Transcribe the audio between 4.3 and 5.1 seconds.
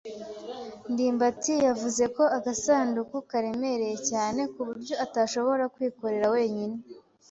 ku buryo